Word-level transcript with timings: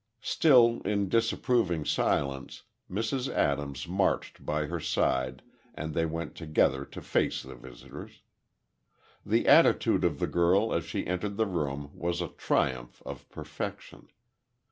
Still 0.23 0.81
in 0.83 1.09
disapproving 1.09 1.85
silence, 1.85 2.63
Mrs. 2.89 3.29
Adams 3.31 3.87
marched 3.87 4.43
by 4.43 4.65
her 4.65 4.79
side, 4.79 5.43
and 5.75 5.93
they 5.93 6.07
went 6.07 6.33
together 6.33 6.85
to 6.85 7.03
face 7.03 7.43
the 7.43 7.53
visitors. 7.53 8.23
The 9.23 9.47
attitude 9.47 10.03
of 10.03 10.17
the 10.17 10.25
girl 10.25 10.73
as 10.73 10.85
she 10.85 11.05
entered 11.05 11.37
the 11.37 11.45
room 11.45 11.91
was 11.93 12.19
a 12.19 12.29
triumph 12.29 13.03
of 13.05 13.29
perfection. 13.29 14.07